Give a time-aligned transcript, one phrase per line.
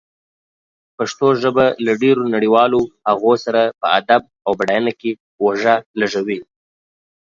[0.97, 6.39] پښتو ژبه له ډېرو نړيوالو هغو سره په ادب او بډاینه کې اوږه لږوي.